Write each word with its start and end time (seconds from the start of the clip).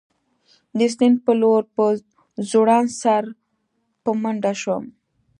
د 0.77 0.79
سیند 0.95 1.17
په 1.25 1.31
لور 1.41 1.63
په 1.75 1.85
ځوړند 2.49 2.89
سر 3.01 3.23
په 4.03 4.11
منډه 4.21 4.53
شوم. 4.61 4.85